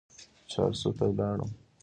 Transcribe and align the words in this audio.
چارسو 0.51 0.89
ته 0.97 1.05
ولاړم. 1.09 1.51